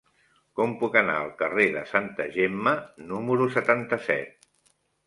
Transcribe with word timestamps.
Com 0.59 0.71
puc 0.83 0.97
anar 1.01 1.17
al 1.25 1.29
carrer 1.43 1.67
de 1.77 1.85
Santa 1.91 2.27
Gemma 2.39 2.75
número 3.13 3.51
setanta-set? 3.61 4.53